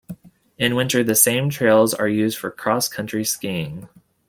[0.57, 3.87] In winter, the same trails are used for cross-country skiing.